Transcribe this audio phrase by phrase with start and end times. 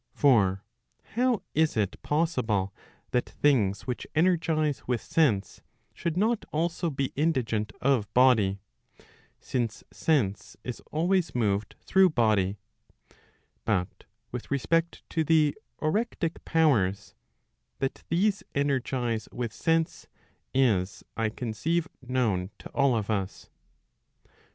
[0.15, 0.63] For
[1.13, 2.73] how is it possible
[3.11, 5.61] that things which energize with sense,
[5.93, 8.57] should not also be indigent of body,
[9.39, 12.57] since sense is always moved through body
[13.09, 13.15] P
[13.63, 17.13] But with respect to the orectic powers,
[17.77, 20.07] that these energize with sense,
[20.51, 23.51] is I conceive known to all of us.